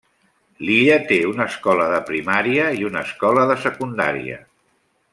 [0.67, 4.43] L'illa té una escola de primària i una escola de secundària.